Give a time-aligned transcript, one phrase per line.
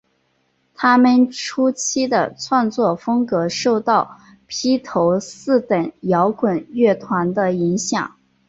[0.73, 8.15] 她们初期的创作风格受到披头四等摇滚乐团的影响。